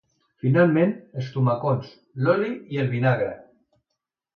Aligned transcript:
Finalment, 0.45 0.95
els 1.21 1.29
tomacons, 1.37 1.95
l’oli 2.25 2.53
i 2.77 2.85
el 2.87 2.95
vinagre. 2.99 3.33